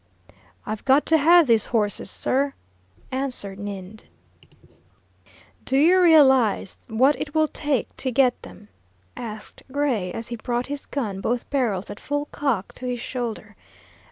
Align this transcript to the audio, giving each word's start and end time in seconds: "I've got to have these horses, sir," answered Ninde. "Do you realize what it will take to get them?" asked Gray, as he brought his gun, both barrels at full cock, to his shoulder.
"I've 0.65 0.83
got 0.83 1.05
to 1.05 1.17
have 1.19 1.45
these 1.45 1.67
horses, 1.67 2.09
sir," 2.09 2.55
answered 3.11 3.59
Ninde. 3.59 4.05
"Do 5.63 5.77
you 5.77 6.01
realize 6.01 6.75
what 6.89 7.15
it 7.21 7.35
will 7.35 7.47
take 7.47 7.95
to 7.97 8.09
get 8.09 8.41
them?" 8.41 8.69
asked 9.15 9.61
Gray, 9.71 10.11
as 10.11 10.29
he 10.29 10.37
brought 10.37 10.65
his 10.65 10.87
gun, 10.87 11.21
both 11.21 11.47
barrels 11.51 11.91
at 11.91 11.99
full 11.99 12.25
cock, 12.31 12.73
to 12.77 12.87
his 12.87 12.99
shoulder. 12.99 13.55